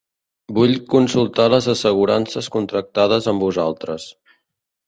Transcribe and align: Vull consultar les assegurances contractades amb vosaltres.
Vull 0.57 0.71
consultar 0.93 1.45
les 1.55 1.69
assegurances 1.75 2.49
contractades 2.57 3.31
amb 3.33 3.47
vosaltres. 3.49 4.09